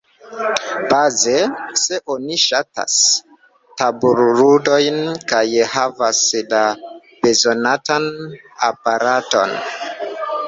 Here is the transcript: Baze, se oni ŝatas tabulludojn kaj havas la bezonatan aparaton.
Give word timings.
Baze, 0.91 1.35
se 1.81 1.97
oni 2.13 2.37
ŝatas 2.43 2.95
tabulludojn 3.81 4.97
kaj 5.33 5.43
havas 5.73 6.21
la 6.55 6.61
bezonatan 7.27 8.07
aparaton. 8.71 9.55